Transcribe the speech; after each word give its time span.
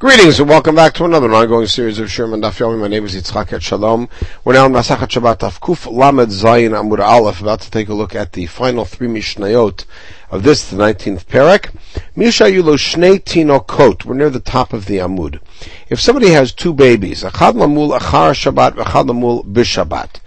Greetings 0.00 0.40
and 0.40 0.48
welcome 0.48 0.74
back 0.74 0.94
to 0.94 1.04
another 1.04 1.30
ongoing 1.30 1.66
series 1.66 1.98
of 1.98 2.10
Sherman 2.10 2.40
Daf 2.40 2.58
Yomi. 2.58 2.80
My 2.80 2.88
name 2.88 3.04
is 3.04 3.14
Yitzchak 3.14 3.48
Etshalom. 3.48 4.08
We're 4.46 4.54
now 4.54 4.64
in 4.64 4.72
Masachat 4.72 5.08
Shabbat 5.08 5.40
Daf 5.40 5.60
Kuf 5.60 5.84
Lamed 5.92 6.30
Zayin 6.30 6.70
Amud 6.70 7.00
Aleph, 7.00 7.42
about 7.42 7.60
to 7.60 7.70
take 7.70 7.90
a 7.90 7.92
look 7.92 8.14
at 8.14 8.32
the 8.32 8.46
final 8.46 8.86
three 8.86 9.08
Mishnayot 9.08 9.84
of 10.30 10.42
this, 10.42 10.70
the 10.70 10.76
19th 10.78 11.26
parak. 11.26 11.76
Misha 12.16 12.44
Yulo 12.44 12.78
Shnei 12.78 13.22
Tinokot. 13.22 14.06
We're 14.06 14.14
near 14.14 14.30
the 14.30 14.40
top 14.40 14.72
of 14.72 14.86
the 14.86 14.96
Amud. 14.96 15.38
If 15.90 16.00
somebody 16.00 16.30
has 16.30 16.52
two 16.52 16.72
babies, 16.72 17.22
Achad 17.22 17.52
Lamul 17.52 17.98
Achar 17.98 18.32
Shabbat, 18.32 18.82
Achad 18.82 19.10
Lamul 19.10 19.44
Bishabbat. 19.44 20.20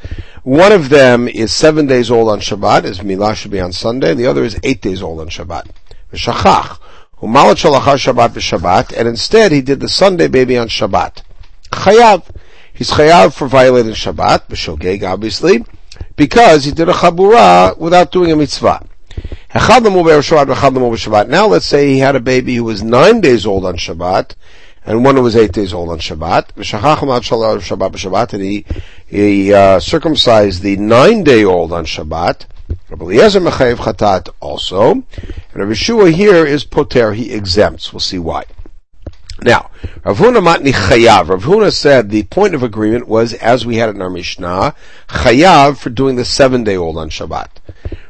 One 0.44 0.72
of 0.72 0.90
them 0.90 1.28
is 1.28 1.52
seven 1.52 1.88
days 1.88 2.12
old 2.12 2.30
on 2.30 2.42
Shabbat, 2.42 2.84
as 2.84 3.00
Milah 3.00 3.34
should 3.34 3.50
be 3.50 3.60
on 3.60 3.74
Sunday. 3.74 4.14
The 4.14 4.28
other 4.28 4.44
is 4.44 4.60
eight 4.62 4.84
days 4.84 5.02
old 5.02 5.20
on 5.20 5.30
Shabbat. 5.30 5.72
V'shachach. 6.12 6.78
Umalat 7.24 7.56
Shabbat 7.56 8.98
and 8.98 9.08
instead 9.08 9.54
he 9.54 9.62
did 9.62 9.80
the 9.80 9.88
Sunday 9.88 10.28
baby 10.28 10.58
on 10.58 10.68
Shabbat. 10.68 11.22
Chayav. 11.72 12.26
He's 12.74 12.90
chayav 12.90 13.34
for 13.34 13.48
violating 13.48 13.94
Shabbat, 13.94 14.50
b'shogeg 14.50 15.10
obviously, 15.10 15.64
because 16.18 16.66
he 16.66 16.72
did 16.72 16.90
a 16.90 16.92
chabura 16.92 17.78
without 17.78 18.12
doing 18.12 18.34
a 18.34 18.36
mitzvah. 18.36 18.86
Now 19.56 21.48
let's 21.48 21.66
say 21.66 21.88
he 21.94 22.00
had 22.00 22.16
a 22.18 22.20
baby 22.20 22.56
who 22.56 22.66
was 22.66 22.84
nine 22.84 23.22
days 23.22 23.46
old 23.46 23.66
on 23.66 23.78
Shabbat, 23.78 24.36
and 24.86 25.06
one 25.06 25.16
who 25.16 25.22
was 25.22 25.38
eight 25.38 25.54
days 25.54 25.74
old 25.74 25.92
on 25.92 26.00
Shabbat. 26.00 26.50
And 28.34 28.44
he, 28.44 28.66
he 29.08 29.54
uh, 29.54 29.80
circumcised 29.80 30.62
the 30.62 30.76
nine 30.76 31.24
day 31.24 31.46
old 31.46 31.72
on 31.72 31.86
Shabbat. 31.86 32.48
Rabbi 32.94 33.06
Eliezer 33.06 33.40
Mechayev 33.40 33.78
Chatat 33.78 34.30
also. 34.40 34.92
And 34.92 35.04
Rabbi 35.56 35.74
Shua 35.74 36.12
here 36.12 36.46
is 36.46 36.64
Poter, 36.64 37.14
he 37.14 37.34
exempts. 37.34 37.92
We'll 37.92 38.00
see 38.00 38.20
why. 38.20 38.44
Now, 39.42 39.72
Rav 40.06 40.20
Huna 40.20 40.44
Matni 40.44 40.74
Chayav. 40.74 41.30
Rav 41.30 41.44
Huna 41.44 41.74
said 41.74 42.12
the 42.12 42.22
point 42.22 42.54
of 42.54 42.62
agreement 42.62 43.08
was, 43.08 43.34
as 43.34 43.66
we 43.66 43.78
had 43.78 43.90
in 43.90 44.00
our 44.00 44.12
Mishnah, 44.12 44.76
Chayav 45.08 45.78
for 45.78 45.90
doing 45.90 46.18
the 46.18 46.24
seven 46.24 46.64
day 46.64 46.78
old 46.78 46.98
on 46.98 47.10
Shabbat. 47.10 47.50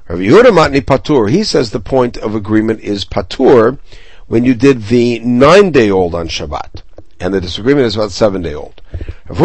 Rav 0.10 0.20
Yehuda 0.20 0.52
Matni 0.52 0.82
Patur, 0.82 1.30
he 1.30 1.46
says 1.46 1.72
the 1.72 1.80
point 1.80 2.18
of 2.18 2.36
agreement 2.36 2.82
is 2.82 3.06
Patur 3.06 3.80
when 4.28 4.44
you 4.44 4.54
did 4.54 4.88
the 4.88 5.20
nine 5.20 5.72
day 5.72 5.90
old 5.90 6.14
on 6.14 6.28
Shabbat. 6.28 6.83
And 7.24 7.34
the 7.34 7.40
disagreement 7.40 7.88
is 7.88 7.96
about 7.96 8.12
seven 8.12 8.42
day 8.42 8.54
old. 8.54 8.82
They 9.30 9.36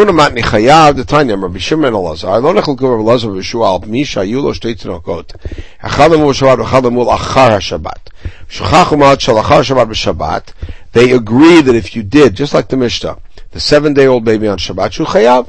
agree 11.13 11.61
that 11.61 11.75
if 11.77 11.95
you 11.95 12.03
did 12.03 12.35
just 12.35 12.53
like 12.53 12.69
the 12.69 12.77
Mishnah 12.77 13.19
the 13.53 13.61
seven 13.61 13.95
day 13.95 14.07
old 14.09 14.25
baby 14.25 14.49
on 14.49 14.59
Shabbat 14.59 14.93
shu 14.93 15.05
chayav. 15.05 15.49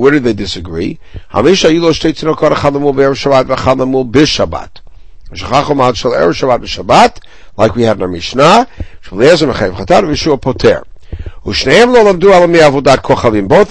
Where 0.00 0.10
do 0.10 0.20
they 0.20 0.34
disagree? 0.34 0.98
Hamisha 1.32 1.70
yulo 1.70 1.92
shtei 1.92 2.12
tinokot 2.12 2.50
echad 2.50 2.72
lemul 2.74 2.94
be'er 2.94 3.14
Shabbat 3.14 3.44
v'echad 3.44 3.78
lemul 3.78 4.10
b'Shabbat. 4.10 4.82
Shachach 5.32 5.64
umat 5.64 5.96
shal 5.96 6.12
Shabbat 6.12 6.58
b'Shabbat 6.60 7.20
like 7.56 7.74
we 7.74 7.84
had 7.84 7.96
in 7.96 8.02
our 8.02 8.08
Mishnah 8.08 8.68
both 11.44 11.66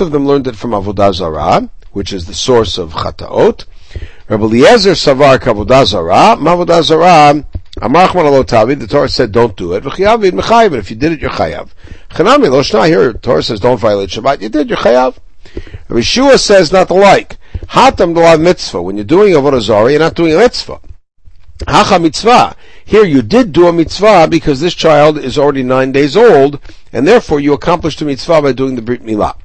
of 0.01 0.11
them 0.11 0.27
learned 0.27 0.47
it 0.47 0.55
from 0.55 0.71
Avodah 0.71 1.13
Zarah, 1.13 1.69
which 1.91 2.13
is 2.13 2.25
the 2.25 2.33
source 2.33 2.77
of 2.77 2.93
Chataot. 2.93 3.65
Rabbi 4.29 4.43
Eliezer 4.43 4.91
Savar 4.91 5.37
Kavodah 5.37 5.85
Zarah, 5.85 6.35
Mavodah 6.37 6.83
Zarah, 6.83 7.45
the 7.79 8.87
Torah 8.89 9.07
said 9.07 9.31
don't 9.31 9.55
do 9.55 9.73
it. 9.73 9.85
If 9.85 10.89
you 10.89 10.95
did 10.95 11.11
it, 11.11 11.21
you're 11.21 11.29
chayav. 11.29 11.69
Lo 12.19 12.83
here, 12.83 13.13
the 13.13 13.19
Torah 13.19 13.43
says 13.43 13.59
don't 13.59 13.77
violate 13.77 14.09
Shabbat. 14.09 14.41
You 14.41 14.49
did, 14.49 14.69
you're 14.69 14.79
chayav. 14.79 15.17
Rabbi 15.87 16.01
Shua 16.01 16.37
says 16.37 16.71
not 16.71 16.87
the 16.87 16.95
like. 16.95 17.37
Hatam 17.67 18.15
the 18.15 18.43
mitzvah. 18.43 18.81
When 18.81 18.97
you're 18.97 19.05
doing 19.05 19.33
avodah 19.33 19.61
zarah, 19.61 19.91
you're 19.91 19.99
not 19.99 20.15
doing 20.15 20.33
a 20.33 20.37
mitzvah. 20.37 20.79
Hacha 21.67 21.99
mitzvah. 21.99 22.55
Here 22.85 23.03
you 23.03 23.21
did 23.21 23.51
do 23.51 23.67
a 23.67 23.73
mitzvah 23.73 24.27
because 24.29 24.59
this 24.59 24.73
child 24.73 25.17
is 25.17 25.37
already 25.37 25.63
nine 25.63 25.91
days 25.91 26.17
old, 26.17 26.59
and 26.97 27.07
therefore 27.07 27.39
you 27.39 27.53
accomplished 27.53 28.01
a 28.01 28.05
mitzvah 28.05 28.41
by 28.41 28.51
doing 28.51 28.75
the 28.75 28.81
brit 28.81 29.03
milah. 29.03 29.37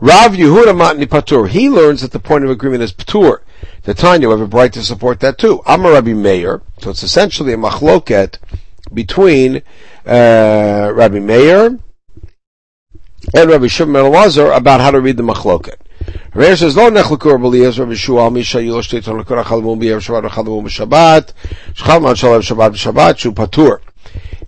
Rav 0.00 0.32
Yehuda 0.32 0.74
Matni 0.74 1.06
Patur. 1.06 1.48
He 1.48 1.70
learns 1.70 2.02
that 2.02 2.10
the 2.10 2.18
point 2.18 2.42
of 2.42 2.50
agreement 2.50 2.82
is 2.82 2.92
Patur. 2.92 3.42
The 3.84 3.94
Tanya 3.94 4.28
have 4.30 4.40
a 4.40 4.48
bright 4.48 4.72
to 4.72 4.82
support 4.82 5.20
that 5.20 5.38
too. 5.38 5.62
Amar 5.66 5.92
Rabbi 5.92 6.14
Meir. 6.14 6.62
So 6.80 6.90
it's 6.90 7.04
essentially 7.04 7.52
a 7.52 7.56
machloket 7.56 8.38
between 8.92 9.62
uh, 10.04 10.90
Rabbi 10.92 11.20
Meir 11.20 11.78
and 13.36 13.50
Rabbi 13.50 13.68
Shimon 13.68 14.06
Elazar 14.06 14.56
about 14.56 14.80
how 14.80 14.90
to 14.90 15.00
read 15.00 15.16
the 15.16 15.22
machloket. 15.22 15.76
Rav 16.34 16.58
says, 16.58 16.76
"Lo 16.76 16.90
nechlekur 16.90 17.38
b'liyaz 17.38 17.78
Rabbi 17.78 17.94
Shua 17.94 18.32
misha 18.32 18.58
yilosh 18.58 18.90
teiton 18.90 19.22
lekor 19.22 19.44
achal 19.44 19.62
mum 19.62 19.78
b'yev 19.78 20.02
shabbat 20.02 20.28
achal 20.28 20.44
mum 20.46 20.64
b'shabbat 20.64 21.32
shchal 21.72 22.02
man 22.02 22.16
shalav 22.16 22.42
shabbat 22.42 22.72
b'shabbat 22.72 23.18
shu 23.18 23.30
patur." 23.30 23.78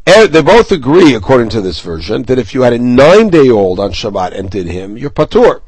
Er, 0.09 0.28
they 0.28 0.41
both 0.41 0.71
agree, 0.71 1.15
according 1.15 1.49
to 1.49 1.61
this 1.61 1.81
version, 1.81 2.22
that 2.25 2.39
if 2.39 2.55
you 2.55 2.62
had 2.62 2.72
a 2.72 2.78
nine-day-old 2.78 3.81
on 3.81 3.91
Shabbat 3.91 4.39
and 4.39 4.49
did 4.49 4.69
him, 4.69 4.97
you're 4.97 5.11
patur. 5.11 5.62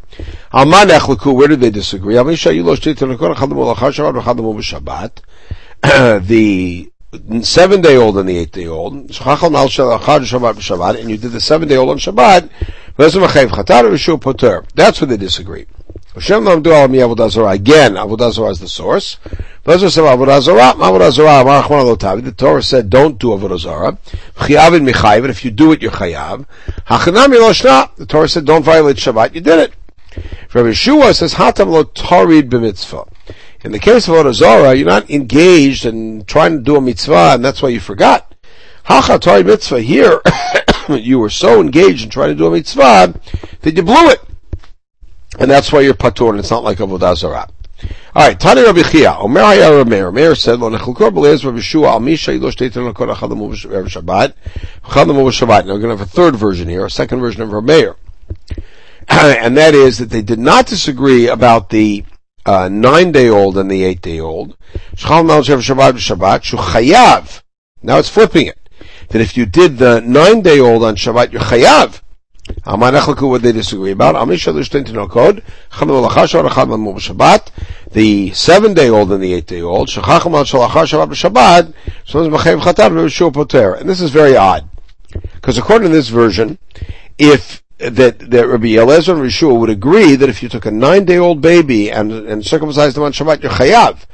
Where 0.53 1.49
did 1.49 1.61
they 1.61 1.71
disagree? 1.71 2.19
L'achal 2.19 2.35
shabbat 2.37 3.35
achal 4.23 4.37
mum 4.37 4.57
b'shabbat. 4.59 6.23
The 6.27 6.91
seven-day-old 7.41 8.19
and 8.19 8.29
the 8.29 8.37
eight-day-old, 8.37 8.93
and 8.93 9.11
you 11.11 11.17
did 11.17 11.33
the 11.33 11.41
seven-day-old 11.41 11.89
on 11.89 11.99
Shabbat, 11.99 12.51
that's 14.75 15.01
where 15.01 15.07
they 15.07 15.17
disagree. 15.17 15.67
Again, 16.17 16.35
Avodah 17.95 18.33
Zarah 18.33 18.51
is 18.51 18.61
the 18.61 18.69
source. 18.69 19.19
Avodah 19.69 19.91
Zarah, 19.91 20.17
Avodah 20.77 21.13
Zarah, 21.13 22.23
The 22.23 22.33
Torah 22.33 22.63
said, 22.63 22.89
don't 22.89 23.19
do 23.19 23.29
Avodah 23.29 23.59
Zarah. 23.59 23.99
Chiyavin 24.37 24.89
Michayiv, 24.91 25.19
and 25.19 25.31
if 25.31 25.45
you 25.45 25.51
do 25.51 25.73
it, 25.73 25.83
you're 25.83 25.91
Chayav. 25.91 26.47
Hachanam 26.87 27.35
Yeloshna. 27.35 27.95
The 27.97 28.07
Torah 28.07 28.31
said, 28.31 28.47
don't 28.47 28.63
violate 28.63 28.97
Shabbat. 28.97 29.35
You 29.35 29.43
did 29.43 29.59
it. 29.59 29.75
Rabbi 30.55 30.73
Shua 30.73 31.13
says, 31.13 31.35
Hatam 31.35 31.69
Lo 31.69 31.85
Tarid 31.85 32.49
B'mitzvah. 32.49 33.13
In 33.63 33.73
the 33.73 33.79
case 33.79 34.09
of 34.09 34.15
Avodah 34.15 34.33
Zarah, 34.33 34.75
you're 34.75 34.87
not 34.87 35.11
engaged 35.11 35.85
and 35.85 36.27
trying 36.27 36.57
to 36.57 36.63
do 36.63 36.77
a 36.77 36.81
mitzvah, 36.81 37.33
and 37.35 37.45
that's 37.45 37.61
why 37.61 37.69
you 37.69 37.81
forgot. 37.81 38.35
Hacha 38.85 39.19
Tarid 39.19 39.45
Mitzvah. 39.45 39.83
Here, 39.83 40.23
you 40.89 41.19
were 41.19 41.29
so 41.29 41.61
engaged 41.61 42.05
in 42.05 42.11
trying 42.11 42.31
to 42.31 42.35
do 42.35 42.47
a 42.47 42.51
mitzvah 42.51 43.21
that 43.61 43.77
you 43.77 43.83
blew 43.83 44.09
it. 44.09 44.21
And 45.39 45.51
that's 45.51 45.71
why 45.71 45.81
you're 45.81 45.93
patur, 45.93 46.31
and 46.31 46.39
it's 46.39 46.51
not 46.51 46.65
like 46.65 46.79
Avodah 46.79 47.19
Zarah. 47.19 47.51
Alright, 48.17 48.41
Tani 48.41 48.63
Rabbi 48.63 48.83
Chia, 48.85 49.19
Omer 49.19 49.41
Haya 49.43 49.71
Rameir, 49.71 50.11
Meir 50.11 50.35
said, 50.35 50.61
Lo 50.61 50.71
nechelkor 50.71 51.11
b'leez 51.11 51.45
Rabbi 51.45 51.61
Shua, 51.61 51.89
al 51.91 52.01
misha 52.01 52.33
ilo 52.33 52.51
shteitin 52.51 52.91
lakor 52.91 53.15
Shabbat, 53.15 54.33
achad 54.83 55.11
amu 55.11 55.31
Shabbat. 55.31 55.67
Now 55.67 55.75
we're 55.75 55.81
going 55.81 55.95
to 55.95 55.99
have 55.99 56.01
a 56.01 56.07
third 56.07 56.35
version 56.35 56.71
here, 56.71 56.87
a 56.87 56.91
second 56.91 57.21
version 57.21 57.43
of 57.43 57.51
Rameir. 57.51 57.97
and 59.09 59.59
that 59.59 59.75
is 59.75 59.99
that 59.99 60.09
they 60.09 60.23
did 60.23 60.39
not 60.39 60.67
disagree 60.67 61.29
about 61.29 61.69
the 61.69 62.03
uh, 62.47 62.71
nine-day-old 62.71 63.59
and 63.59 63.71
the 63.71 63.85
eight-day-old. 63.85 64.57
Shchal 64.97 65.27
mal 65.27 65.43
Shabbat 65.43 65.93
Shabbat, 65.99 66.45
shu 66.45 66.57
chayav. 66.57 67.43
Now 67.83 67.99
it's 67.99 68.09
flipping 68.09 68.47
it. 68.47 68.71
That 69.11 69.21
if 69.21 69.37
you 69.37 69.45
did 69.45 69.77
the 69.77 70.01
nine-day-old 70.01 70.83
on 70.83 70.97
Shabbat, 70.97 71.33
you're 71.33 71.43
chayav. 71.43 72.01
What 72.65 73.43
they 73.43 73.53
disagree 73.53 73.91
about? 73.93 74.17
The 77.93 78.33
seven 78.33 78.75
day 78.75 78.89
old 78.91 79.11
and 79.13 79.23
the 79.23 79.33
eight 79.33 79.47
day 79.47 79.63
old. 79.63 79.89
And 79.97 80.05
this 83.89 84.01
is 84.01 84.11
very 84.11 84.37
odd. 84.37 84.69
Because 85.35 85.57
according 85.57 85.89
to 85.89 85.95
this 85.95 86.09
version, 86.09 86.59
if 87.17 87.63
that, 87.79 88.19
that 88.19 88.47
Rabbi 88.47 88.77
Eliezer 88.77 89.15
and 89.15 89.23
Rishua 89.23 89.59
would 89.59 89.71
agree 89.71 90.17
that 90.17 90.29
if 90.29 90.43
you 90.43 90.49
took 90.49 90.67
a 90.67 90.71
nine 90.71 91.05
day 91.05 91.17
old 91.17 91.41
baby 91.41 91.91
and, 91.91 92.13
and 92.13 92.45
circumcised 92.45 92.97
him 92.97 93.05
on 93.05 93.13
Shabbat, 93.13 93.43
you're 93.43 93.53
chayav. 93.53 94.05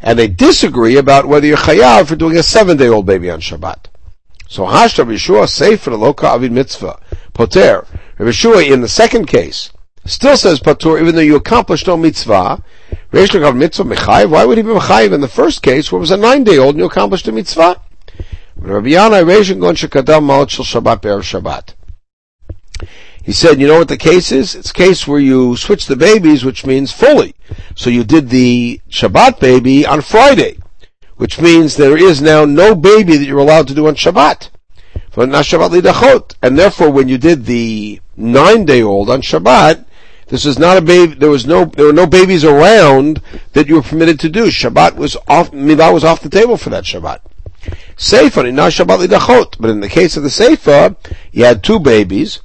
And 0.00 0.18
they 0.18 0.28
disagree 0.28 0.96
about 0.96 1.26
whether 1.26 1.46
you're 1.46 1.56
chayav 1.56 2.08
for 2.08 2.16
doing 2.16 2.36
a 2.36 2.42
seven 2.42 2.76
day 2.76 2.88
old 2.88 3.06
baby 3.06 3.30
on 3.30 3.40
Shabbat. 3.40 3.86
So 4.48 4.64
Hashta 4.64 5.04
Rishua 5.04 5.46
the 5.84 5.96
Loka 5.96 6.24
Avid 6.24 6.52
Mitzvah 6.52 7.00
poter. 7.34 7.86
Rabbi 8.18 8.30
Shua 8.30 8.62
in 8.64 8.80
the 8.80 8.88
second 8.88 9.26
case 9.26 9.70
still 10.06 10.36
says 10.36 10.60
patur 10.60 11.00
even 11.00 11.14
though 11.14 11.20
you 11.20 11.36
accomplished 11.36 11.86
no 11.86 11.96
mitzvah. 11.96 12.62
Why 13.16 14.44
would 14.44 14.58
he 14.58 14.62
be 14.62 14.68
mechayiv 14.68 15.12
in 15.14 15.22
the 15.22 15.28
first 15.28 15.62
case 15.62 15.90
where 15.90 15.96
it 15.96 16.00
was 16.00 16.10
a 16.10 16.18
nine 16.18 16.44
day 16.44 16.58
old 16.58 16.74
and 16.74 16.80
you 16.80 16.84
accomplished 16.84 17.26
a 17.28 17.32
mitzvah? 17.32 17.80
He 23.24 23.32
said, 23.32 23.58
you 23.58 23.66
know 23.66 23.78
what 23.78 23.88
the 23.88 23.96
case 23.96 24.30
is? 24.32 24.54
It's 24.54 24.70
a 24.70 24.74
case 24.74 25.06
where 25.06 25.18
you 25.18 25.56
switch 25.56 25.86
the 25.86 25.96
babies, 25.96 26.44
which 26.44 26.66
means 26.66 26.92
fully. 26.92 27.34
So 27.74 27.88
you 27.88 28.04
did 28.04 28.28
the 28.28 28.82
Shabbat 28.90 29.40
baby 29.40 29.86
on 29.86 30.02
Friday, 30.02 30.58
which 31.16 31.40
means 31.40 31.74
there 31.74 31.96
is 31.96 32.20
now 32.20 32.44
no 32.44 32.74
baby 32.74 33.16
that 33.16 33.24
you're 33.24 33.38
allowed 33.38 33.66
to 33.68 33.74
do 33.74 33.86
on 33.88 33.94
Shabbat. 33.94 34.50
And 36.42 36.58
therefore, 36.58 36.90
when 36.90 37.08
you 37.08 37.16
did 37.16 37.46
the 37.46 38.00
nine-day-old 38.14 39.08
on 39.08 39.22
Shabbat, 39.22 39.86
this 40.28 40.44
is 40.44 40.58
not 40.58 40.76
a 40.76 40.82
baby. 40.82 41.14
There 41.14 41.30
was 41.30 41.46
no 41.46 41.66
there 41.66 41.86
were 41.86 41.92
no 41.92 42.06
babies 42.06 42.44
around 42.44 43.22
that 43.52 43.68
you 43.68 43.76
were 43.76 43.82
permitted 43.82 44.18
to 44.20 44.28
do. 44.28 44.46
Shabbat 44.46 44.96
was 44.96 45.16
off. 45.28 45.52
Milah 45.52 45.92
was 45.92 46.04
off 46.04 46.20
the 46.20 46.28
table 46.28 46.56
for 46.56 46.70
that 46.70 46.84
Shabbat. 46.84 47.20
Seifa 47.96 48.52
not 48.52 48.72
Shabbat 48.72 49.06
lidachot. 49.06 49.56
But 49.60 49.70
in 49.70 49.80
the 49.80 49.88
case 49.88 50.16
of 50.16 50.24
the 50.24 50.30
Sefer, 50.30 50.96
you 51.30 51.44
had 51.44 51.62
two 51.62 51.78
babies. 51.78 52.40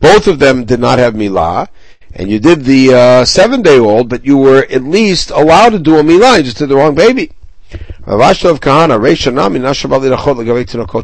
Both 0.00 0.28
of 0.28 0.38
them 0.38 0.64
did 0.64 0.78
not 0.78 1.00
have 1.00 1.14
milah, 1.14 1.68
and 2.14 2.30
you 2.30 2.38
did 2.38 2.64
the 2.64 2.94
uh, 2.94 3.24
seven-day-old, 3.24 4.08
but 4.08 4.24
you 4.24 4.36
were 4.36 4.64
at 4.70 4.84
least 4.84 5.30
allowed 5.30 5.70
to 5.70 5.80
do 5.80 5.96
a 5.96 6.02
milah. 6.02 6.38
You 6.38 6.44
just 6.44 6.58
did 6.58 6.68
the 6.68 6.76
wrong 6.76 6.94
baby. 6.94 7.32
Ravashtov 8.06 8.60
Kahana 8.60 8.96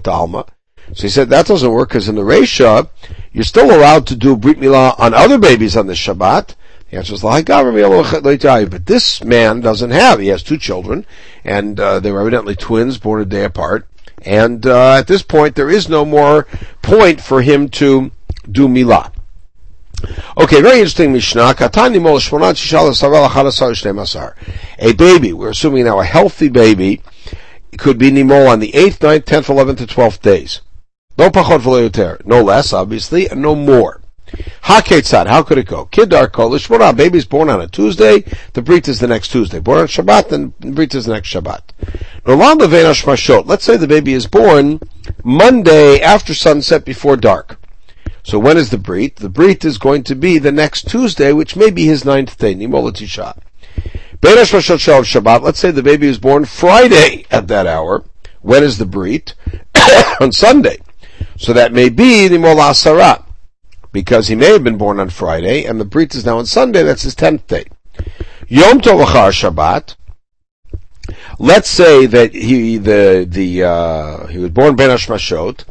Alma. 0.07 0.47
So 0.93 1.03
he 1.03 1.09
said 1.09 1.31
that 1.31 1.47
doesn't 1.47 1.71
work 1.71 1.89
because 1.89 2.09
in 2.09 2.15
the 2.15 2.23
Reisha, 2.23 2.89
you're 3.33 3.45
still 3.45 3.75
allowed 3.75 4.07
to 4.09 4.17
do 4.17 4.37
Brit 4.37 4.59
Milah 4.59 4.99
on 4.99 5.15
other 5.15 5.39
babies 5.39 5.77
on 5.77 5.87
the 5.87 5.95
Shabbat. 5.95 6.55
The 6.91 6.99
answer 6.99 7.15
is 7.15 7.25
like 7.25 7.47
but 7.47 8.87
this 8.87 9.25
man 9.25 9.61
doesn't 9.61 9.91
have. 9.91 10.21
He 10.21 10.29
has 10.29 10.43
two 10.43 10.59
children, 10.59 11.07
and 11.43 11.81
uh, 11.81 12.01
they 12.01 12.13
were 12.13 12.21
evidently 12.21 12.55
twins, 12.55 12.99
born 12.99 13.23
a 13.23 13.25
day 13.25 13.45
apart. 13.45 13.89
And 14.23 14.65
uh, 14.67 14.93
at 14.99 15.07
this 15.07 15.23
point, 15.23 15.55
there 15.55 15.71
is 15.71 15.89
no 15.89 16.05
more 16.05 16.47
point 16.83 17.21
for 17.21 17.43
him 17.43 17.69
to 17.71 18.13
do 18.51 18.69
milah. 18.69 19.11
Okay, 20.37 20.61
very 20.61 20.79
interesting 20.79 21.13
Mishnah. 21.13 21.55
A 24.79 24.93
baby, 24.93 25.33
we're 25.33 25.51
assuming 25.51 25.85
now 25.85 26.01
a 26.01 26.05
healthy 26.05 26.49
baby, 26.49 27.03
could 27.79 27.99
be 27.99 28.11
nimol 28.11 28.49
on 28.49 28.61
the 28.61 28.73
8th, 28.73 28.99
9th, 28.99 29.25
10th, 29.25 29.47
11th, 29.47 29.79
and 29.81 29.89
12th 29.89 30.21
days. 30.21 30.61
No 31.17 31.31
pachot 31.31 32.27
No 32.27 32.43
less, 32.43 32.73
obviously, 32.73 33.29
and 33.29 33.41
no 33.41 33.55
more. 33.55 34.01
Haketzad, 34.65 35.27
how 35.27 35.43
could 35.43 35.59
it 35.59 35.67
go? 35.67 35.87
Kidar 35.87 36.29
kolish, 36.29 36.67
shmona, 36.67 36.97
baby's 36.97 37.25
born 37.25 37.49
on 37.49 37.61
a 37.61 37.69
Tuesday, 37.69 38.25
the 38.55 38.63
Brit 38.63 38.89
is 38.89 38.99
the 38.99 39.07
next 39.07 39.29
Tuesday. 39.29 39.61
Born 39.61 39.79
on 39.79 39.87
Shabbat, 39.87 40.31
then 40.31 40.55
the 40.59 40.73
Brit 40.73 40.95
is 40.95 41.05
the 41.05 41.13
next 41.13 41.29
Shabbat. 41.29 41.61
Nolam 42.25 42.59
levenash 42.59 43.05
mashot, 43.05 43.47
let's 43.47 43.65
say 43.65 43.77
the 43.77 43.87
baby 43.87 44.13
is 44.13 44.27
born 44.27 44.81
Monday 45.23 46.01
after 46.01 46.35
sunset 46.35 46.85
before 46.85 47.17
dark. 47.17 47.61
So 48.25 48.39
when 48.39 48.57
is 48.57 48.71
the 48.71 48.79
Brit? 48.79 49.17
The 49.17 49.29
Brit 49.29 49.65
is 49.65 49.79
going 49.79 50.03
to 50.05 50.17
be 50.17 50.39
the 50.39 50.53
next 50.53 50.89
Tuesday, 50.89 51.33
which 51.33 51.55
may 51.55 51.71
be 51.71 51.85
his 51.85 52.05
ninth 52.05 52.37
day, 52.39 52.55
Nimolatisha. 52.55 53.39
Beinash 54.21 54.53
mashot 54.53 55.05
Shabbat, 55.05 55.43
let's 55.43 55.61
say 55.61 55.71
the 55.71 55.83
baby 55.83 56.09
is 56.09 56.19
born 56.19 56.45
Friday 56.45 57.27
at 57.31 57.47
that 57.49 57.67
hour. 57.67 58.03
When 58.41 58.65
is 58.65 58.79
the 58.79 58.87
Brit? 58.87 59.35
on 60.21 60.33
Sunday. 60.33 60.79
So 61.37 61.53
that 61.53 61.73
may 61.73 61.89
be 61.89 62.29
the 62.29 62.37
Molasara, 62.37 63.25
because 63.93 64.29
he 64.29 64.35
may 64.35 64.53
have 64.53 64.65
been 64.65 64.79
born 64.79 65.01
on 65.01 65.11
Friday, 65.11 65.65
and 65.65 65.81
the 65.81 65.85
Brit 65.85 66.15
is 66.15 66.25
now 66.25 66.39
on 66.39 66.47
Sunday, 66.47 66.83
that's 66.83 67.03
his 67.03 67.15
tenth 67.15 67.47
day. 67.47 67.65
Yom 68.49 68.81
Tov 68.81 69.05
Shabbat, 69.05 69.97
let's 71.39 71.69
say 71.69 72.07
that 72.07 72.35
he, 72.35 72.77
the, 72.77 73.27
the, 73.29 73.65
uh, 73.65 74.27
he 74.27 74.39
was 74.39 74.51
born 74.51 74.77
Ben 74.77 74.91
Hashmashot, 74.91 75.65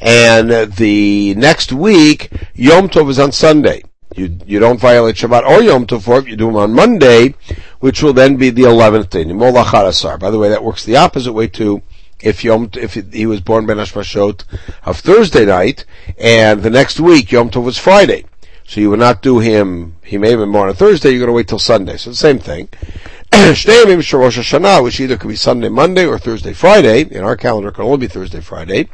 and 0.00 0.72
the 0.74 1.34
next 1.34 1.72
week, 1.72 2.30
Yom 2.54 2.88
Tov 2.88 3.10
is 3.10 3.18
on 3.18 3.32
Sunday. 3.32 3.82
You, 4.16 4.38
you 4.46 4.58
don't 4.58 4.80
violate 4.80 5.16
Shabbat 5.16 5.44
or 5.44 5.62
Yom 5.62 5.86
Tov 5.86 6.02
for 6.02 6.18
it, 6.20 6.28
you 6.28 6.36
do 6.36 6.46
them 6.46 6.56
on 6.56 6.72
Monday, 6.72 7.34
which 7.80 8.02
will 8.02 8.12
then 8.12 8.36
be 8.36 8.50
the 8.50 8.62
11th 8.62 9.10
day. 9.10 9.24
By 9.24 10.30
the 10.30 10.38
way, 10.38 10.48
that 10.48 10.64
works 10.64 10.84
the 10.84 10.96
opposite 10.96 11.32
way 11.32 11.48
too 11.48 11.82
if 12.22 12.44
Yom 12.44 12.70
if 12.74 12.94
he 12.94 13.26
was 13.26 13.40
born 13.40 13.66
Ben 13.66 13.78
Hashmashot 13.78 14.44
of 14.84 14.98
Thursday 14.98 15.44
night, 15.44 15.84
and 16.18 16.62
the 16.62 16.70
next 16.70 17.00
week 17.00 17.32
Yom 17.32 17.50
Tov 17.50 17.64
was 17.64 17.78
Friday. 17.78 18.24
So 18.66 18.80
you 18.80 18.90
would 18.90 19.00
not 19.00 19.20
do 19.20 19.40
him. 19.40 19.96
He 20.04 20.16
may 20.16 20.30
have 20.30 20.38
been 20.38 20.52
born 20.52 20.68
on 20.68 20.74
Thursday. 20.76 21.10
You're 21.10 21.18
going 21.18 21.26
to 21.28 21.32
wait 21.32 21.48
till 21.48 21.58
Sunday. 21.58 21.96
So 21.96 22.10
the 22.10 22.16
same 22.16 22.38
thing. 22.38 22.68
Rosh 23.32 23.66
Hashanah, 23.66 24.84
which 24.84 25.00
either 25.00 25.16
could 25.16 25.26
be 25.26 25.34
Sunday, 25.34 25.68
Monday, 25.68 26.06
or 26.06 26.18
Thursday, 26.18 26.52
Friday. 26.52 27.02
In 27.02 27.24
our 27.24 27.36
calendar, 27.36 27.70
it 27.70 27.74
can 27.74 27.84
only 27.84 27.98
be 27.98 28.06
Thursday, 28.06 28.40
Friday. 28.40 28.88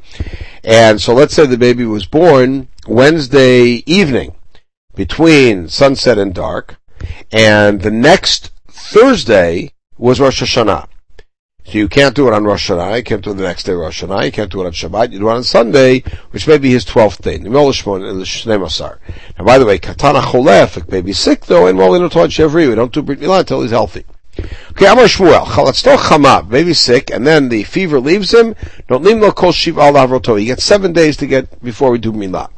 And 0.65 1.01
so 1.01 1.13
let's 1.13 1.35
say 1.35 1.45
the 1.45 1.59
baby 1.59 1.85
was 1.85 2.07
born 2.07 2.69
Wednesday 2.87 3.83
evening, 3.87 4.35
between 4.95 5.69
sunset 5.69 6.17
and 6.17 6.35
dark, 6.35 6.77
and 7.31 7.83
the 7.83 7.91
next 7.91 8.53
Thursday 8.69 9.73
was 9.99 10.21
Rosh 10.21 10.43
Hashanah. 10.43 10.89
So 11.67 11.79
you 11.79 11.89
can't 11.89 12.15
do 12.15 12.29
it 12.29 12.33
on 12.33 12.45
Rosh 12.45 12.71
Hashanah, 12.71 12.99
you 12.99 13.03
can't 13.03 13.25
do 13.25 13.33
it 13.33 13.35
the 13.35 13.43
next 13.43 13.65
day 13.65 13.73
Rosh 13.73 14.05
Hashanah, 14.05 14.27
you 14.27 14.31
can't 14.31 14.53
do 14.53 14.63
it 14.63 14.67
on 14.67 14.73
Shabbat, 14.73 15.11
you 15.11 15.19
do 15.19 15.29
it 15.29 15.33
on 15.33 15.43
Sunday, 15.43 16.05
which 16.31 16.47
may 16.47 16.59
be 16.59 16.71
his 16.71 16.85
twelfth 16.85 17.23
day. 17.23 17.39
Now 17.39 17.67
uh, 17.67 17.73
by 19.45 19.59
the 19.59 19.67
way, 19.67 19.79
Katana 19.79 20.21
Cholef, 20.21 20.89
baby's 20.89 21.19
sick 21.19 21.47
though, 21.47 21.67
and 21.67 21.77
don't 21.77 22.13
talk 22.13 22.31
Shevri, 22.31 22.69
we 22.69 22.77
don't 22.77 22.93
do 22.93 23.03
Brit 23.03 23.19
Milah 23.19 23.41
until 23.41 23.63
he's 23.63 23.73
healthy. 23.73 24.05
Okay, 24.71 24.87
Amar 24.87 25.07
Shmuel, 25.07 25.45
Chalatzto 25.45 25.97
Chama, 25.97 26.49
baby's 26.49 26.79
sick, 26.79 27.11
and 27.11 27.27
then 27.27 27.49
the 27.49 27.65
fever 27.65 27.99
leaves 27.99 28.33
him, 28.33 28.55
don't 28.87 29.03
leave 29.03 29.17
no 29.17 29.33
kol 29.33 29.51
shiv 29.51 29.77
al 29.77 29.95
avroto, 29.95 30.39
he 30.39 30.47
gets 30.47 30.63
seven 30.63 30.93
days 30.93 31.17
to 31.17 31.27
get, 31.27 31.61
before 31.65 31.91
we 31.91 31.99
do 31.99 32.13
Milah. 32.13 32.49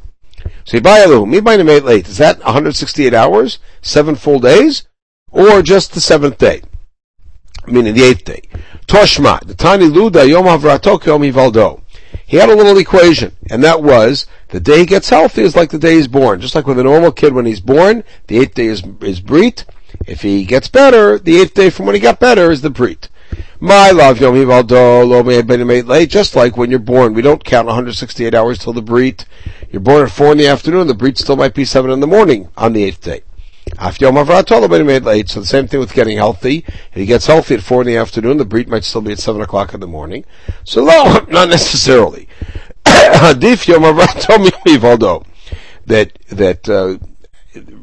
So 0.66 0.78
Yibayalu, 0.78 1.56
the 1.56 1.80
late, 1.80 2.08
is 2.08 2.18
that 2.18 2.40
168 2.40 3.14
hours? 3.14 3.58
Seven 3.80 4.16
full 4.16 4.38
days? 4.38 4.86
Or 5.30 5.62
just 5.62 5.94
the 5.94 6.00
seventh 6.02 6.36
day? 6.36 6.60
Meaning 7.66 7.94
the 7.94 8.04
eighth 8.04 8.24
day. 8.24 8.42
Toshma, 8.88 9.46
the 9.46 9.54
tani 9.54 9.84
luda 9.84 10.26
yom 10.26 10.46
havrato 10.46 11.04
yom 11.04 11.20
hivaldo. 11.20 11.82
He 12.24 12.38
had 12.38 12.48
a 12.48 12.56
little 12.56 12.78
equation, 12.78 13.36
and 13.50 13.62
that 13.62 13.82
was 13.82 14.26
the 14.48 14.60
day 14.60 14.78
he 14.78 14.86
gets 14.86 15.10
healthy 15.10 15.42
is 15.42 15.54
like 15.54 15.68
the 15.68 15.78
day 15.78 15.96
he's 15.96 16.08
born. 16.08 16.40
Just 16.40 16.54
like 16.54 16.66
with 16.66 16.78
a 16.78 16.84
normal 16.84 17.12
kid 17.12 17.34
when 17.34 17.44
he's 17.44 17.60
born, 17.60 18.02
the 18.28 18.38
eighth 18.38 18.54
day 18.54 18.64
is, 18.64 18.82
is 19.02 19.20
brit. 19.20 19.66
If 20.06 20.22
he 20.22 20.46
gets 20.46 20.68
better, 20.68 21.18
the 21.18 21.38
eighth 21.38 21.52
day 21.52 21.68
from 21.68 21.84
when 21.84 21.96
he 21.96 22.00
got 22.00 22.18
better 22.18 22.50
is 22.50 22.62
the 22.62 22.70
brit. 22.70 23.10
My 23.60 23.90
love, 23.90 24.20
Yom 24.20 24.34
Hivaldo. 24.34 26.08
Just 26.08 26.34
like 26.34 26.56
when 26.56 26.70
you're 26.70 26.78
born, 26.78 27.12
we 27.12 27.20
don't 27.20 27.44
count 27.44 27.66
168 27.66 28.34
hours 28.34 28.58
till 28.58 28.72
the 28.72 28.80
Brit. 28.80 29.26
You're 29.70 29.80
born 29.80 30.04
at 30.04 30.12
4 30.12 30.32
in 30.32 30.38
the 30.38 30.46
afternoon, 30.46 30.86
the 30.86 30.94
Brit 30.94 31.18
still 31.18 31.36
might 31.36 31.54
be 31.54 31.66
7 31.66 31.90
in 31.90 32.00
the 32.00 32.06
morning 32.06 32.48
on 32.56 32.72
the 32.72 32.90
8th 32.90 33.00
day. 33.02 33.22
So 35.28 35.40
the 35.40 35.46
same 35.46 35.68
thing 35.68 35.80
with 35.80 35.94
getting 35.94 36.16
healthy. 36.16 36.64
If 36.66 36.94
he 36.94 37.06
gets 37.06 37.26
healthy 37.26 37.54
at 37.54 37.62
four 37.62 37.80
in 37.82 37.86
the 37.86 37.96
afternoon, 37.96 38.38
the 38.38 38.44
brit 38.44 38.68
might 38.68 38.84
still 38.84 39.00
be 39.00 39.12
at 39.12 39.18
seven 39.18 39.40
o'clock 39.40 39.74
in 39.74 39.80
the 39.80 39.86
morning. 39.86 40.24
So 40.64 40.84
no, 40.84 41.24
not 41.30 41.48
necessarily. 41.48 42.28
That 45.86 46.18
that 46.28 46.68
uh, 46.68 46.98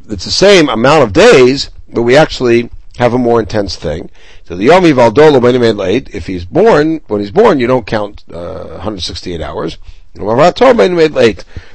it's 0.10 0.26
the 0.26 0.32
same 0.32 0.70
amount 0.70 1.04
of 1.04 1.14
days, 1.14 1.72
but 1.92 2.04
we 2.04 2.16
actually 2.16 2.70
have 2.98 3.14
a 3.14 3.18
more 3.18 3.40
intense 3.40 3.76
thing. 3.76 4.10
So 4.44 4.56
the 4.56 4.66
Yom 4.66 4.84
Valdolo 4.84 5.40
made 5.40 5.74
late. 5.74 6.14
If 6.14 6.28
he's 6.28 6.46
born, 6.46 7.02
when 7.08 7.20
he's 7.22 7.32
born, 7.32 7.60
you 7.60 7.68
don't 7.68 7.88
count 7.88 8.24
uh, 8.32 8.68
168 8.74 9.42
hours. 9.42 9.78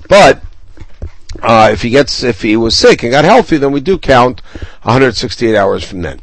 But 0.08 0.42
uh, 1.42 1.70
if 1.72 1.82
he 1.82 1.90
gets, 1.90 2.22
if 2.22 2.42
he 2.42 2.56
was 2.56 2.76
sick 2.76 3.02
and 3.02 3.12
got 3.12 3.24
healthy, 3.24 3.56
then 3.56 3.72
we 3.72 3.80
do 3.80 3.98
count 3.98 4.40
168 4.82 5.56
hours 5.56 5.84
from 5.84 6.02
then. 6.02 6.20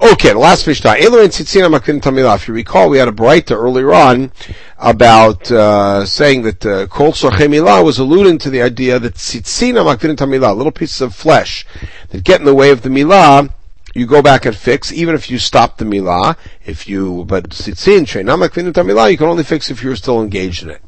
Okay, 0.00 0.30
the 0.30 0.38
last 0.38 0.66
Mishnah. 0.66 0.94
If 0.96 2.48
you 2.48 2.54
recall, 2.54 2.88
we 2.88 2.98
had 2.98 3.08
a 3.08 3.12
brighta 3.12 3.56
earlier 3.56 3.92
on 3.92 4.32
about 4.78 5.50
uh, 5.50 6.06
saying 6.06 6.42
that 6.42 6.64
uh, 6.64 6.86
kol 6.86 7.12
uh, 7.12 7.82
was 7.82 7.98
alluding 7.98 8.38
to 8.38 8.50
the 8.50 8.62
idea 8.62 8.98
that 8.98 9.14
tzitzina 9.14 9.84
makvin 9.84 10.16
tamilah, 10.16 10.56
little 10.56 10.72
pieces 10.72 11.00
of 11.00 11.14
flesh 11.14 11.66
that 12.10 12.24
get 12.24 12.40
in 12.40 12.46
the 12.46 12.54
way 12.54 12.70
of 12.70 12.82
the 12.82 12.88
milah, 12.88 13.52
you 13.94 14.06
go 14.06 14.22
back 14.22 14.46
and 14.46 14.56
fix, 14.56 14.92
even 14.92 15.14
if 15.14 15.30
you 15.30 15.38
stop 15.38 15.78
the 15.78 15.84
milah. 15.84 16.36
If 16.64 16.88
you, 16.88 17.24
but 17.26 17.50
tzitzin 17.50 18.06
sheina 18.06 18.72
tamilah, 18.72 19.10
you 19.10 19.18
can 19.18 19.26
only 19.26 19.44
fix 19.44 19.70
if 19.70 19.82
you're 19.82 19.96
still 19.96 20.22
engaged 20.22 20.62
in 20.62 20.70
it. 20.70 20.82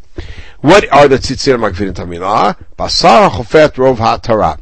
What 0.60 0.92
are 0.92 1.08
the 1.08 1.16
tzitzir 1.16 1.56
magvirin 1.58 1.94
tamilah? 1.94 2.54
Basar 2.76 3.30
chofet 3.30 3.76
rov 3.76 3.96
ha'tara. 3.96 4.58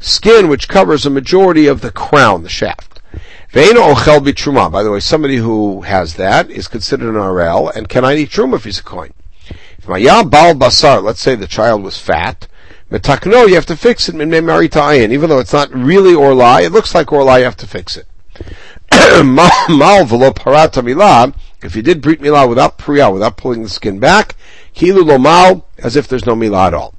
Skin 0.00 0.48
which 0.48 0.68
covers 0.68 1.06
a 1.06 1.10
majority 1.10 1.68
of 1.68 1.82
the 1.82 1.92
crown, 1.92 2.42
the 2.42 2.48
shaft. 2.48 3.00
Ve'eno 3.52 3.94
ochel 3.94 4.20
truma. 4.32 4.72
By 4.72 4.82
the 4.82 4.90
way, 4.90 4.98
somebody 4.98 5.36
who 5.36 5.82
has 5.82 6.14
that 6.14 6.50
is 6.50 6.66
considered 6.66 7.10
an 7.10 7.20
arel 7.20 7.72
and 7.72 7.88
cannot 7.88 8.16
eat 8.16 8.30
truma 8.30 8.56
if 8.56 8.64
he's 8.64 8.80
a 8.80 8.82
kohen. 8.82 9.14
If 9.78 9.86
my 9.86 10.00
mayam 10.00 10.30
bal 10.30 10.54
basar, 10.54 11.00
let's 11.00 11.20
say 11.20 11.36
the 11.36 11.46
child 11.46 11.84
was 11.84 11.96
fat, 11.96 12.48
metakno, 12.90 13.46
you 13.46 13.54
have 13.54 13.66
to 13.66 13.76
fix 13.76 14.08
it, 14.08 14.16
maritayin. 14.16 15.12
Even 15.12 15.30
though 15.30 15.38
it's 15.38 15.52
not 15.52 15.72
really 15.72 16.14
orlai, 16.14 16.64
it 16.64 16.72
looks 16.72 16.92
like 16.92 17.06
orlai, 17.06 17.38
you 17.38 17.44
have 17.44 17.56
to 17.58 17.68
fix 17.68 17.96
it. 17.96 18.08
Mal 19.24 20.04
velo 20.06 20.32
parat 20.32 21.34
if 21.62 21.74
you 21.74 21.82
did 21.82 22.02
brit 22.02 22.20
milah 22.20 22.48
without 22.48 22.78
priya, 22.78 23.10
without 23.10 23.36
pulling 23.36 23.62
the 23.62 23.68
skin 23.68 23.98
back, 23.98 24.34
Kilu 24.76 25.04
lomal, 25.04 25.66
as 25.78 25.96
if 25.96 26.06
there's 26.06 26.26
no 26.26 26.36
milah 26.36 26.68
at 26.68 26.74
all. 26.74 26.94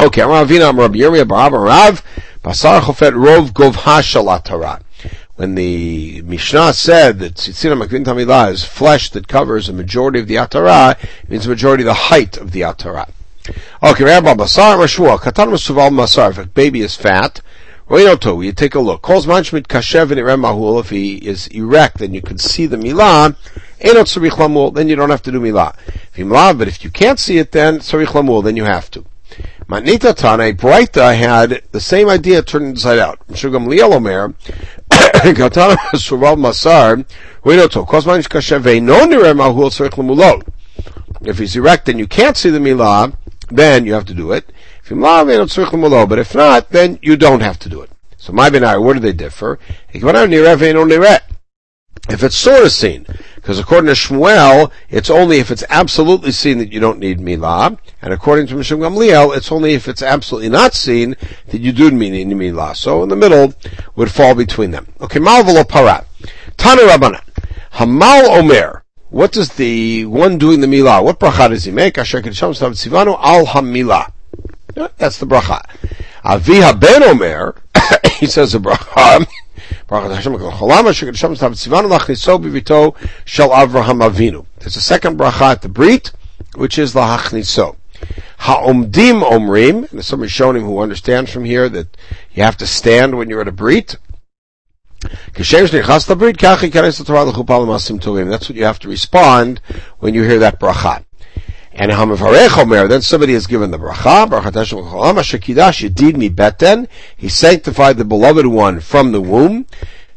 Okay, 0.00 0.22
Amar 0.22 0.44
Avina, 0.44 0.76
Rabbi 0.76 0.98
Yirmiyah, 0.98 1.28
Barav, 1.28 1.52
Rav, 1.52 2.02
Basar 2.42 2.80
Chofet 2.80 3.12
Rov 3.12 3.50
Gov 3.52 3.74
Hashalat 3.74 4.82
when 5.38 5.54
the 5.54 6.20
Mishnah 6.22 6.72
said 6.72 7.20
that 7.20 7.34
Tzitzina 7.34 7.80
Makvin 7.80 8.04
Tamilah 8.04 8.50
is 8.50 8.64
flesh 8.64 9.10
that 9.10 9.28
covers 9.28 9.68
a 9.68 9.72
majority 9.72 10.18
of 10.18 10.26
the 10.26 10.34
Atara, 10.34 11.00
it 11.00 11.30
means 11.30 11.46
a 11.46 11.48
majority 11.48 11.84
of 11.84 11.86
the 11.86 11.94
height 11.94 12.36
of 12.36 12.50
the 12.50 12.62
Atara. 12.62 13.08
Okay, 13.80 14.02
Rabbi 14.02 14.34
Basar 14.34 14.76
Mashua, 14.76 15.16
Katan 15.18 15.50
Masuval 15.50 15.90
Masar, 15.90 16.30
if 16.30 16.38
a 16.38 16.46
baby 16.46 16.80
is 16.80 16.96
fat, 16.96 17.40
Reinoto, 17.88 18.44
you 18.44 18.52
take 18.52 18.74
a 18.74 18.80
look. 18.80 19.02
Calls 19.02 19.26
Manchmit 19.26 19.68
Kashev 19.68 20.10
and 20.10 20.42
Mahul, 20.42 20.80
if 20.80 20.90
he 20.90 21.18
is 21.18 21.46
erect 21.46 22.00
and 22.00 22.16
you 22.16 22.20
can 22.20 22.36
see 22.36 22.66
the 22.66 22.76
Milah, 22.76 23.36
then 23.80 24.88
you 24.88 24.96
don't 24.96 25.10
have 25.10 25.22
to 25.22 25.32
do 25.32 25.40
Milah. 25.40 25.76
Milah, 26.14 26.58
but 26.58 26.68
if 26.68 26.84
you 26.84 26.90
can't 26.90 27.18
see 27.18 27.38
it 27.38 27.52
then, 27.52 27.78
Sarich 27.78 28.06
Lamul, 28.06 28.42
then 28.42 28.56
you 28.56 28.64
have 28.64 28.90
to. 28.90 29.04
Manita 29.68 30.14
Tane, 30.14 30.56
Breita 30.56 31.16
had 31.16 31.62
the 31.72 31.80
same 31.80 32.08
idea 32.08 32.42
turned 32.42 32.66
inside 32.66 32.98
out. 32.98 33.18
Shugam 33.28 33.66
Liel 33.66 33.92
Omer, 33.92 34.34
Katana 34.90 35.76
Sural 35.94 36.36
Masar, 36.36 37.04
Reinoto, 37.44 37.86
calls 37.86 38.06
Manchmit 38.06 38.28
Kashev, 38.28 38.62
Enot 38.62 39.10
Mahul, 39.34 39.70
Lamulot. 39.90 40.48
If 41.20 41.38
he's 41.38 41.54
erect 41.56 41.88
and 41.88 41.98
you 41.98 42.06
can't 42.06 42.36
see 42.36 42.48
the 42.48 42.58
Milah, 42.58 43.14
then 43.50 43.84
you 43.84 43.92
have 43.92 44.06
to 44.06 44.14
do 44.14 44.32
it. 44.32 44.50
If 44.82 44.90
you 44.90 44.96
but 46.06 46.18
if 46.18 46.34
not, 46.34 46.70
then 46.70 46.98
you 47.02 47.16
don't 47.16 47.40
have 47.40 47.58
to 47.58 47.68
do 47.68 47.82
it. 47.82 47.90
So 48.16 48.32
my 48.32 48.48
benar, 48.48 48.80
where 48.80 48.94
do 48.94 49.00
they 49.00 49.12
differ? 49.12 49.58
If 52.08 52.22
it's 52.22 52.36
sort 52.36 52.64
of 52.64 52.72
seen, 52.72 53.06
because 53.34 53.58
according 53.58 53.86
to 53.86 53.92
Shmuel, 53.92 54.70
it's 54.88 55.10
only 55.10 55.38
if 55.38 55.50
it's 55.50 55.64
absolutely 55.68 56.32
seen 56.32 56.58
that 56.58 56.72
you 56.72 56.80
don't 56.80 56.98
need 56.98 57.18
milah, 57.18 57.78
and 58.00 58.12
according 58.12 58.46
to 58.48 58.54
Mishum 58.54 58.78
Gamliel, 58.78 59.36
it's 59.36 59.52
only 59.52 59.74
if 59.74 59.88
it's 59.88 60.02
absolutely 60.02 60.48
not 60.48 60.74
seen 60.74 61.16
that 61.48 61.60
you 61.60 61.72
do 61.72 61.90
need 61.90 62.26
milah. 62.28 62.76
So 62.76 63.02
in 63.02 63.08
the 63.08 63.16
middle 63.16 63.54
would 63.96 64.10
fall 64.10 64.34
between 64.34 64.70
them. 64.70 64.92
Okay, 65.00 65.18
malvalo 65.18 65.64
parat. 65.64 66.06
Tanu 66.56 66.88
Rabbanan. 66.88 67.22
Hamal 67.72 68.38
Omer. 68.38 68.84
What 69.10 69.32
does 69.32 69.50
the 69.50 70.04
one 70.04 70.36
doing 70.36 70.60
the 70.60 70.66
milah, 70.66 71.02
what 71.02 71.18
bracha 71.18 71.48
does 71.48 71.64
he 71.64 71.70
make? 71.70 71.96
Asher 71.96 72.20
Kedisham 72.20 72.50
Stav 72.50 72.96
al 73.22 73.46
hamilah. 73.46 74.12
That's 74.98 75.18
the 75.18 75.26
bracha. 75.26 75.62
Aviha 76.24 76.78
ben 76.78 77.02
Omer, 77.02 77.54
he 78.18 78.26
says 78.26 78.54
a 78.54 78.58
bracha, 78.58 79.26
There's 84.58 84.76
a 84.76 84.80
second 84.80 85.18
bracha 85.18 85.52
at 85.52 85.62
the 85.62 85.68
Brit, 85.70 86.12
which 86.56 86.78
is 86.78 86.94
lahachniso. 86.94 87.76
Ha'omdim 88.40 89.22
omrim, 89.22 89.90
and 89.90 90.30
shown 90.30 90.56
him 90.56 90.64
who 90.64 90.78
understands 90.78 91.32
from 91.32 91.44
here 91.44 91.68
that 91.70 91.96
you 92.32 92.42
have 92.42 92.56
to 92.58 92.66
stand 92.66 93.16
when 93.16 93.30
you're 93.30 93.40
at 93.40 93.48
a 93.48 93.52
Brit. 93.52 93.96
That's 95.32 95.52
what 98.48 98.56
you 98.56 98.64
have 98.64 98.78
to 98.80 98.88
respond 98.88 99.60
when 100.00 100.14
you 100.14 100.22
hear 100.24 100.38
that 100.40 100.60
bracha. 100.60 101.04
And 101.80 101.92
then 101.92 103.02
somebody 103.02 103.34
has 103.34 103.46
given 103.46 103.70
the 103.70 103.78
bracha, 103.78 104.28
bracha 104.28 106.16
mi 106.16 106.28
beten, 106.28 106.88
he 107.16 107.28
sanctified 107.28 107.96
the 107.98 108.04
beloved 108.04 108.46
one 108.46 108.80
from 108.80 109.12
the 109.12 109.20
womb, 109.20 109.66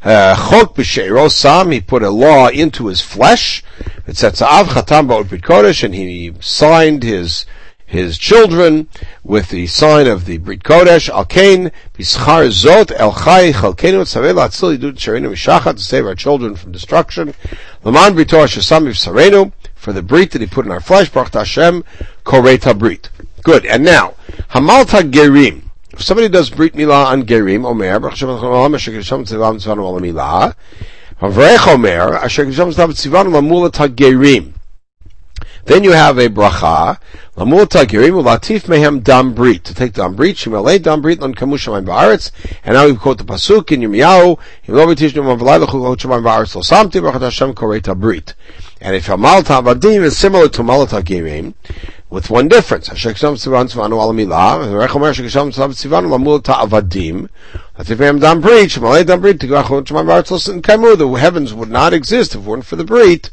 Chok 0.04 0.76
b'sheiro 0.76 1.30
sam. 1.30 1.70
he 1.70 1.80
put 1.80 2.02
a 2.02 2.10
law 2.10 2.48
into 2.48 2.88
his 2.88 3.02
flesh, 3.02 3.64
it 4.08 4.18
says, 4.18 4.40
Kodesh, 4.40 5.84
and 5.84 5.94
he 5.94 6.34
signed 6.40 7.04
his 7.04 7.46
his 7.92 8.18
children 8.18 8.88
with 9.22 9.50
the 9.50 9.68
sign 9.68 10.08
of 10.08 10.26
the 10.26 10.38
Brit 10.38 10.64
Kodesh, 10.64 11.10
Alkain, 11.10 11.72
Bischar 11.94 12.48
Zot, 12.48 12.90
El 12.96 13.12
Chai, 13.12 13.52
Chalkenu, 13.52 14.04
Tzaveh 14.04 14.34
Latzil, 14.34 14.78
Yidud 14.78 14.94
Sharenu, 14.94 15.30
Mishachat, 15.30 15.76
to 15.76 15.84
save 15.84 16.06
our 16.06 16.16
children 16.16 16.56
from 16.56 16.72
destruction. 16.72 17.34
Laman 17.84 18.14
Britor 18.14 18.46
Shasam 18.46 18.88
Sarenu, 18.90 19.52
for 19.76 19.94
the 19.94 20.02
Brit 20.02 20.32
that 20.32 20.42
he 20.42 20.48
put 20.48 20.66
in 20.66 20.72
our 20.72 20.80
flesh, 20.80 21.10
Baruch 21.10 21.34
Hashem, 21.34 21.84
Koreta 22.24 22.78
Brit. 22.78 23.10
Good, 23.44 23.66
and 23.66 23.84
now, 23.84 24.16
Hamalta 24.52 25.10
Gerim. 25.10 25.64
If 25.92 26.04
somebody 26.04 26.30
does 26.30 26.50
Brit 26.50 26.74
Milah 26.74 27.08
on 27.08 27.24
Gerim, 27.24 27.66
Omer, 27.66 28.00
Baruch 28.00 28.14
Hashem, 28.14 28.30
Hashem, 28.30 28.72
Hashem, 28.72 28.94
Hashem, 28.96 29.26
Hashem, 29.26 29.60
Hashem, 29.60 30.16
Hashem, 30.16 30.54
Havrech 31.22 31.68
Omer, 31.68 32.16
Asher 32.16 32.46
Hashem, 32.46 32.72
Hashem, 32.72 32.92
Hashem, 32.92 33.72
Hashem, 33.72 33.74
Hashem, 33.74 34.61
then 35.66 35.84
you 35.84 35.92
have 35.92 36.18
a 36.18 36.30
bracha, 36.30 37.00
lamul 37.36 37.66
tagirim 37.66 38.24
latif 38.24 38.64
mehem 38.64 39.04
dam 39.04 39.34
brit, 39.34 39.64
to 39.64 39.74
take 39.74 39.94
dam 39.94 40.16
brit, 40.16 40.36
shimalei 40.36 40.82
dam 40.82 41.02
brit 41.02 41.20
lan 41.20 41.34
kamushamayim 41.34 41.86
ba'aretz, 41.86 42.32
and 42.64 42.76
now 42.76 42.86
we 42.86 42.96
quote 42.96 43.18
the 43.18 43.24
pasuk 43.24 43.72
in 43.72 43.82
Yirmiyahu, 43.82 44.40
im 44.68 44.76
lo 44.76 44.88
lechu 44.88 45.12
kamushamayim 45.12 46.24
ba'aretz 46.24 46.56
lo 46.56 46.62
samti, 46.62 47.02
Hashem 47.22 47.54
koreta 47.54 48.00
brit. 48.00 48.34
And 48.84 48.96
if 48.96 49.06
Hamal 49.06 49.44
Tavadim 49.44 50.02
is 50.02 50.18
similar 50.18 50.50
to 50.50 50.64
Malat 50.64 50.88
HaGerim, 50.88 51.54
with 52.12 52.30
one 52.30 52.48
difference. 52.50 52.90
The 52.90 52.96
heavens 61.18 61.54
would 61.54 61.70
not 61.70 61.94
exist 61.94 62.36
if 62.36 62.42
it 62.42 62.48
weren't 62.48 62.66
for 62.66 62.76
the 62.76 62.84
Brit. 62.84 63.30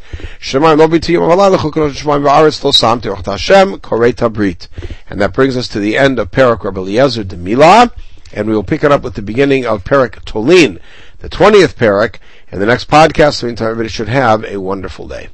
And 5.11 5.21
that 5.21 5.35
brings 5.35 5.57
us 5.57 5.69
to 5.69 5.81
the 5.81 5.97
end 5.97 6.19
of 6.21 6.31
Perak 6.31 6.65
Rabbi 6.65 6.81
Eliezer 6.81 7.25
de 7.25 7.37
Milah, 7.37 7.91
and 8.33 8.47
we 8.47 8.55
will 8.55 8.63
pick 8.63 8.85
it 8.85 8.93
up 8.93 9.03
with 9.03 9.15
the 9.15 9.23
beginning 9.23 9.67
of 9.67 9.85
Perak 9.85 10.25
Tolin, 10.25 10.79
the 11.19 11.29
20th 11.29 11.75
Perak, 11.75 12.21
in 12.53 12.61
the 12.61 12.67
next 12.67 12.89
podcast. 12.89 13.43
In 13.43 13.49
the 13.49 13.51
meantime, 13.51 13.71
everybody 13.71 13.89
should 13.89 14.09
have 14.09 14.45
a 14.45 14.59
wonderful 14.59 15.09
day. 15.09 15.31